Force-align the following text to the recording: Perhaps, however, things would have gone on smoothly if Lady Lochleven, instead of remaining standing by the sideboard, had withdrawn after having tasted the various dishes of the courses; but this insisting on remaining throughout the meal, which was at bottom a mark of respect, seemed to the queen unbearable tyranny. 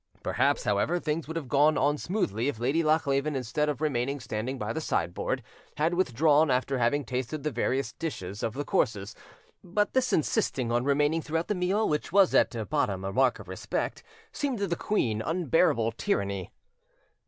Perhaps, 0.23 0.63
however, 0.63 0.99
things 0.99 1.27
would 1.27 1.35
have 1.37 1.47
gone 1.47 1.77
on 1.77 1.95
smoothly 1.95 2.47
if 2.47 2.57
Lady 2.57 2.81
Lochleven, 2.81 3.35
instead 3.35 3.69
of 3.69 3.81
remaining 3.81 4.19
standing 4.19 4.57
by 4.57 4.73
the 4.73 4.81
sideboard, 4.81 5.43
had 5.77 5.93
withdrawn 5.93 6.49
after 6.49 6.79
having 6.79 7.05
tasted 7.05 7.43
the 7.43 7.51
various 7.51 7.91
dishes 7.93 8.41
of 8.41 8.53
the 8.55 8.65
courses; 8.65 9.13
but 9.63 9.93
this 9.93 10.11
insisting 10.11 10.71
on 10.71 10.83
remaining 10.85 11.21
throughout 11.21 11.49
the 11.49 11.53
meal, 11.53 11.87
which 11.87 12.11
was 12.11 12.33
at 12.33 12.67
bottom 12.71 13.03
a 13.05 13.13
mark 13.13 13.37
of 13.37 13.47
respect, 13.47 14.01
seemed 14.31 14.57
to 14.57 14.65
the 14.65 14.75
queen 14.75 15.21
unbearable 15.21 15.91
tyranny. 15.91 16.49